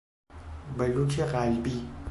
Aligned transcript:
بلوک 0.77 1.19
قلبی 1.19 1.89